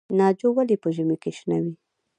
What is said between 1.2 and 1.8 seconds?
کې شنه وي؟